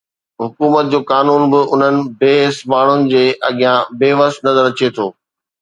حڪومت 0.43 0.85
جو 0.93 0.99
قانون 1.11 1.41
به 1.53 1.59
انهن 1.75 1.95
بي 2.23 2.31
حس 2.45 2.57
ماڻهن 2.73 3.07
جي 3.13 3.23
اڳيان 3.49 3.87
بي 3.99 4.09
وس 4.23 4.33
نظر 4.49 4.63
اچي 4.73 4.87
ٿو 4.95 5.07